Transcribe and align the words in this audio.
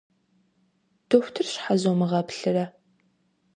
Дохутыр 1.07 1.47
щхьэ 1.53 1.75
зомыгъэплърэ? 1.81 2.65